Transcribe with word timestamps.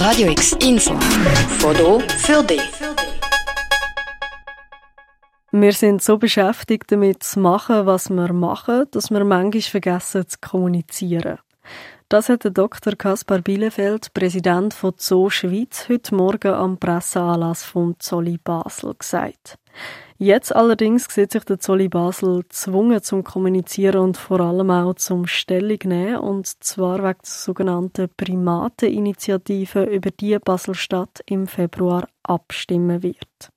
Radio 0.00 0.30
X 0.30 0.52
Info. 0.62 0.98
Foto 1.58 2.00
für 2.00 2.42
dich. 2.42 2.62
Wir 5.52 5.72
sind 5.74 6.02
so 6.02 6.16
beschäftigt 6.16 6.90
damit 6.90 7.22
zu 7.22 7.38
machen, 7.38 7.84
was 7.84 8.08
wir 8.08 8.32
machen, 8.32 8.86
dass 8.92 9.10
wir 9.10 9.22
manchmal 9.24 9.60
vergessen 9.60 10.26
zu 10.26 10.38
kommunizieren. 10.40 11.38
Das 12.08 12.30
hat 12.30 12.44
der 12.44 12.50
Dr. 12.50 12.96
Kaspar 12.96 13.40
Bielefeld, 13.42 14.14
Präsident 14.14 14.72
von 14.72 14.94
Zoo 14.96 15.28
Schweiz, 15.28 15.86
heute 15.90 16.14
Morgen 16.14 16.54
am 16.54 16.78
Presseanlass 16.78 17.62
vom 17.62 17.94
Zolli 17.98 18.38
Basel 18.42 18.94
gesagt. 18.98 19.58
Jetzt 20.22 20.54
allerdings 20.54 21.06
sieht 21.08 21.32
sich 21.32 21.44
der 21.44 21.60
Zolli 21.60 21.88
Basel 21.88 22.42
gezwungen 22.42 23.02
zum 23.02 23.24
Kommunizieren 23.24 24.02
und 24.02 24.18
vor 24.18 24.40
allem 24.40 24.70
auch 24.70 24.92
zum 24.92 25.26
Stellung 25.26 25.78
nehmen, 25.84 26.16
und 26.16 26.46
zwar 26.46 26.98
wegen 26.98 27.20
der 27.24 27.24
sogenannten 27.24 28.10
Primateninitiative, 28.18 29.84
über 29.84 30.10
die 30.10 30.38
Baselstadt 30.38 31.22
im 31.24 31.46
Februar 31.46 32.06
abstimmen 32.22 33.02
wird. 33.02 33.48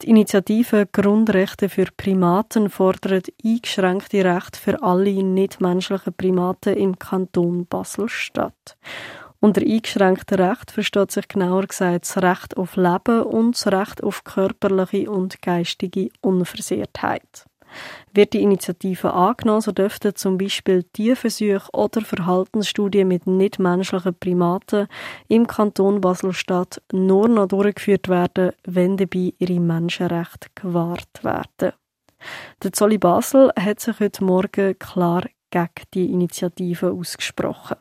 Die 0.00 0.08
Initiative 0.08 0.88
Grundrechte 0.90 1.68
für 1.68 1.88
Primaten 1.94 2.70
fordert 2.70 3.28
eingeschränkte 3.44 4.24
Rechte 4.24 4.58
für 4.58 4.82
alle 4.82 5.22
nichtmenschlichen 5.22 6.14
Primaten 6.14 6.78
im 6.78 6.98
Kanton 6.98 7.66
Basel-Stadt. 7.66 8.78
Unter 9.42 9.62
eingeschränkten 9.62 10.38
Recht 10.38 10.70
versteht 10.70 11.10
sich 11.12 11.26
genauer 11.26 11.66
gesagt 11.66 12.04
das 12.04 12.22
Recht 12.22 12.58
auf 12.58 12.76
Leben 12.76 13.22
und 13.22 13.56
das 13.56 13.66
Recht 13.68 14.02
auf 14.02 14.22
körperliche 14.22 15.10
und 15.10 15.40
geistige 15.40 16.10
Unversehrtheit. 16.20 17.46
Wird 18.12 18.34
die 18.34 18.42
Initiative 18.42 19.14
angenommen, 19.14 19.62
so 19.62 19.72
dürften 19.72 20.14
zum 20.14 20.36
Beispiel 20.36 20.82
Tierversuche 20.82 21.70
oder 21.72 22.02
Verhaltensstudien 22.02 23.08
mit 23.08 23.26
nichtmenschlichen 23.26 24.14
Primaten 24.18 24.88
im 25.28 25.46
Kanton 25.46 26.02
Basel-Stadt 26.02 26.82
nur 26.92 27.28
noch 27.28 27.48
durchgeführt 27.48 28.08
werden, 28.08 28.52
wenn 28.64 28.98
dabei 28.98 29.32
ihre 29.38 29.60
Menschenrechte 29.60 30.48
gewahrt 30.54 31.22
werden. 31.22 31.72
Der 32.62 32.72
Zolli 32.72 32.98
Basel 32.98 33.50
hat 33.58 33.80
sich 33.80 34.00
heute 34.00 34.24
Morgen 34.24 34.78
klar 34.78 35.22
gegen 35.50 35.70
die 35.94 36.12
Initiative 36.12 36.90
ausgesprochen. 36.90 37.76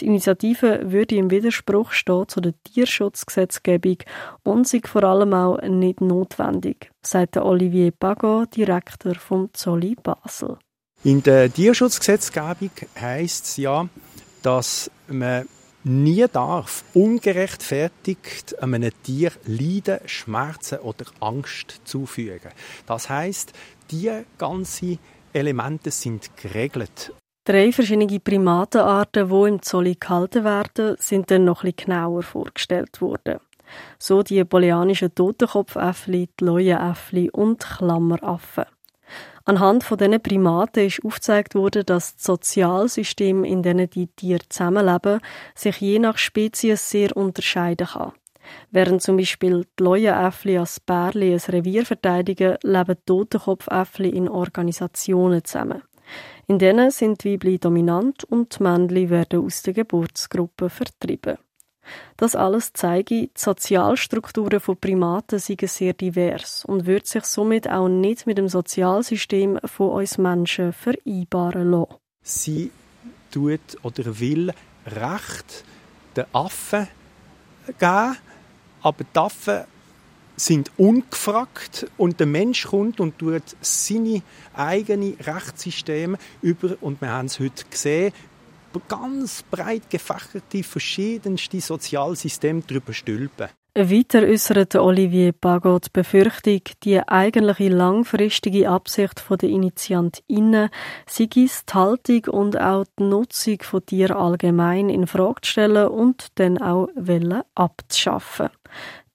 Die 0.00 0.06
Initiative 0.06 0.80
würde 0.84 1.16
im 1.16 1.30
Widerspruch 1.30 1.92
stehen 1.92 2.28
zu 2.28 2.40
der 2.40 2.54
Tierschutzgesetzgebung 2.64 3.98
und 4.42 4.68
sei 4.68 4.80
vor 4.84 5.04
allem 5.04 5.34
auch 5.34 5.60
nicht 5.62 6.00
notwendig, 6.00 6.90
sagt 7.02 7.36
Olivier 7.36 7.92
Pagot, 7.92 8.56
Direktor 8.56 9.14
vom 9.14 9.50
Zolli 9.52 9.96
Basel. 10.02 10.58
In 11.02 11.22
der 11.22 11.52
Tierschutzgesetzgebung 11.52 12.70
heißt 12.98 13.44
es 13.44 13.56
ja, 13.58 13.88
dass 14.42 14.90
man 15.08 15.46
nie 15.84 16.24
darf 16.32 16.84
ungerechtfertigt 16.94 18.60
einem 18.62 18.90
Tier 19.02 19.32
Leiden, 19.44 20.00
Schmerzen 20.06 20.78
oder 20.78 21.04
Angst 21.20 21.82
zufügen. 21.84 22.52
Das 22.86 23.08
heißt, 23.10 23.52
die 23.90 24.10
ganzen 24.38 24.98
Elemente 25.32 25.90
sind 25.90 26.36
geregelt 26.36 27.12
Drei 27.46 27.72
verschiedene 27.72 28.20
Primatenarten, 28.20 29.28
die 29.28 29.48
im 29.48 29.60
Zolli 29.60 29.96
gehalten 30.00 30.44
werden, 30.44 30.96
sind 30.98 31.30
dann 31.30 31.44
noch 31.44 31.62
etwas 31.62 31.84
genauer 31.84 32.22
vorgestellt 32.22 33.02
worden. 33.02 33.38
So 33.98 34.22
die 34.22 34.42
bolianischen 34.44 35.14
Totenkopfäffli, 35.14 36.30
die 36.40 36.44
Leuenäffli 36.44 37.30
und 37.30 37.60
Klammeraffen. 37.60 38.64
Anhand 39.44 39.84
von 39.84 39.98
diesen 39.98 40.22
Primaten 40.22 40.86
ist 40.86 41.04
aufgezeigt 41.04 41.54
worden, 41.54 41.84
dass 41.84 42.16
das 42.16 42.24
Sozialsystem, 42.24 43.44
in 43.44 43.62
denen 43.62 43.90
die 43.90 44.06
Tiere 44.06 44.48
zusammenleben, 44.48 45.20
sich 45.54 45.76
je 45.82 45.98
nach 45.98 46.16
Spezies 46.16 46.88
sehr 46.88 47.14
unterscheiden 47.14 47.88
kann. 47.88 48.12
Während 48.70 49.02
zum 49.02 49.18
Beispiel 49.18 49.66
die 49.78 49.82
Leuenäffli 49.82 50.56
als 50.56 50.80
Bärli 50.80 51.34
ein 51.34 51.40
Revier 51.46 51.84
verteidigen, 51.84 52.56
leben 52.62 52.96
Totenkopfäffli 53.04 54.08
in 54.08 54.30
Organisationen 54.30 55.44
zusammen. 55.44 55.82
In 56.46 56.58
denen 56.58 56.90
sind 56.90 57.24
die 57.24 57.34
Weibli 57.34 57.58
dominant 57.58 58.24
und 58.24 58.58
die 58.58 58.62
Männchen 58.62 59.10
werden 59.10 59.44
aus 59.44 59.62
der 59.62 59.74
Geburtsgruppe 59.74 60.68
vertrieben. 60.68 61.38
Das 62.16 62.34
alles 62.34 62.72
zeige, 62.72 63.04
die 63.04 63.30
Sozialstrukturen 63.36 64.60
von 64.60 64.76
Primaten 64.76 65.38
seien 65.38 65.68
sehr 65.68 65.92
divers 65.92 66.64
und 66.64 66.86
würde 66.86 67.06
sich 67.06 67.24
somit 67.24 67.68
auch 67.68 67.88
nicht 67.88 68.26
mit 68.26 68.38
dem 68.38 68.48
Sozialsystem 68.48 69.58
von 69.64 69.90
uns 69.90 70.18
Menschen 70.18 70.72
vereinbaren 70.72 71.70
lassen. 71.70 71.94
Sie 72.22 72.70
tut 73.30 73.60
oder 73.82 74.18
will 74.18 74.52
Recht 74.86 75.64
den 76.16 76.24
Affen 76.32 76.88
geben, 77.78 78.16
aber 78.82 79.04
die 79.04 79.18
Affen 79.18 79.64
sind 80.36 80.70
ungefragt 80.76 81.86
und 81.96 82.18
der 82.18 82.26
Mensch 82.26 82.66
kommt 82.66 83.00
und 83.00 83.18
tut 83.18 83.42
seine 83.60 84.22
eigene 84.52 85.14
Rechtssysteme 85.20 86.18
über 86.42 86.76
und 86.80 87.00
wir 87.00 87.10
haben 87.10 87.26
es 87.26 87.38
heute 87.38 87.64
gesehen 87.70 88.12
ganz 88.88 89.42
breit 89.42 89.88
gefächerte 89.88 90.62
verschiedenste 90.62 91.60
Sozialsysteme 91.60 92.62
darüber 92.66 92.92
stülpen. 92.92 93.48
Weiter 93.76 94.22
äußerte 94.22 94.80
Olivier 94.84 95.32
Bagot 95.32 95.86
die 95.86 95.90
Befürchtung, 95.92 96.60
die 96.84 97.00
eigentliche 97.08 97.74
langfristige 97.74 98.68
Absicht 98.70 99.24
der 99.28 99.48
InitiantInnen 99.48 100.70
sei 101.06 101.24
es, 101.42 101.66
die 101.66 101.74
Haltung 101.74 102.24
und 102.32 102.60
auch 102.60 102.84
die 102.96 103.02
Nutzung 103.02 103.58
von 103.62 103.84
Tieren 103.84 104.16
allgemein 104.16 104.90
in 104.90 105.08
Frage 105.08 105.40
zu 105.40 105.50
stellen 105.50 105.88
und 105.88 106.38
dann 106.38 106.58
auch 106.58 106.88
abzuschaffen. 107.56 108.50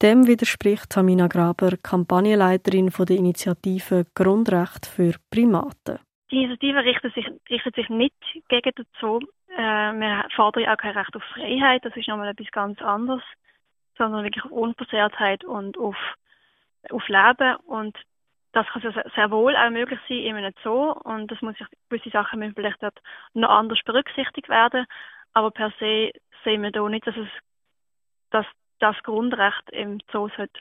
Dem 0.02 0.28
widerspricht 0.28 0.90
Tamina 0.90 1.28
Graber, 1.28 1.78
Kampagnenleiterin 1.81 2.90
der 2.90 3.16
Initiative 3.16 4.08
Grundrecht 4.14 4.88
für 4.88 5.14
Primaten. 5.31 6.00
Die 6.31 6.44
Initiative 6.44 6.84
richtet 6.84 7.14
sich, 7.14 7.25
richtet 7.50 7.75
sich 7.75 7.88
nicht 7.88 8.14
gegen 8.50 8.72
den 8.78 8.86
Zoo. 9.00 9.19
Äh, 9.56 9.94
wir 9.94 10.25
fordern 10.36 10.68
auch 10.68 10.78
kein 10.78 10.98
Recht 10.98 11.16
auf 11.16 11.24
Freiheit, 11.34 11.86
das 11.86 11.96
ist 11.96 12.09
nochmal 12.09 12.28
etwas 12.28 12.52
ganz 12.52 12.81
anderes, 12.81 13.24
sondern 14.00 14.24
wirklich 14.24 14.44
auf 14.46 14.52
Unversehrtheit 14.52 15.44
und 15.44 15.78
auf, 15.78 15.98
auf 16.90 17.08
Leben. 17.08 17.58
Und 17.68 17.96
das 18.54 18.66
kann 18.68 18.82
sehr, 18.82 19.06
sehr 19.14 19.30
wohl 19.30 19.56
auch 19.56 19.70
möglich 19.70 20.00
sein 20.10 20.18
in 20.18 20.36
einem 20.38 20.54
Zoo. 20.64 20.92
Und 20.92 21.30
das 21.30 21.42
muss 21.42 21.56
sich, 21.58 21.68
gewisse 21.90 22.10
Sachen 22.10 22.40
müssen 22.40 22.56
vielleicht 22.56 22.82
dort 22.82 23.00
noch 23.34 23.50
anders 23.50 23.80
berücksichtigt 23.86 24.50
werden. 24.50 24.88
Aber 25.34 25.52
per 25.52 25.72
se 25.80 26.12
sehen 26.44 26.64
wir 26.64 26.72
da 26.72 26.90
nicht, 26.90 27.06
dass 27.06 27.16
es, 27.16 27.30
dass 28.32 28.46
das 28.80 28.96
Grundrecht 29.04 29.70
im 29.72 30.00
Zoo 30.12 30.30
sollte 30.36 30.60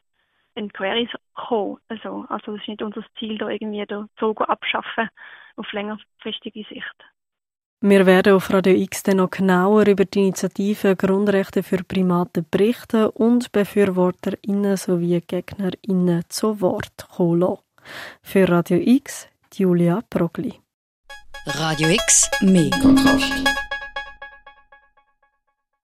in 0.54 0.72
Queries 0.72 1.10
kommen. 1.34 1.78
Also, 1.88 2.26
also 2.28 2.52
das 2.52 2.60
ist 2.62 2.68
nicht 2.68 2.82
unser 2.82 3.04
Ziel, 3.18 3.38
da 3.38 3.48
irgendwie 3.48 3.86
den 3.86 4.08
Zoo 4.18 4.34
abschaffen 4.34 5.08
auf 5.56 5.72
längerfristige 5.72 6.64
Sicht. 6.64 7.04
Wir 7.80 8.06
werden 8.06 8.34
auf 8.34 8.52
Radio 8.52 8.74
X 8.74 9.04
dann 9.04 9.18
noch 9.18 9.30
genauer 9.30 9.86
über 9.86 10.04
die 10.04 10.18
Initiative 10.18 10.96
Grundrechte 10.96 11.62
für 11.62 11.84
Primaten 11.84 12.44
berichten 12.50 13.06
und 13.06 13.52
BefürworterInnen 13.52 14.76
sowie 14.76 15.20
GegnerInnen 15.24 16.24
zu 16.28 16.60
Wort 16.60 17.06
kommen 17.14 17.58
Für 18.20 18.48
Radio 18.48 18.78
X, 18.78 19.28
Julia 19.54 20.02
Progli. 20.10 20.54
Radio 21.46 21.88
X, 21.90 22.28
mehr 22.40 22.70
Kontrast. 22.82 23.32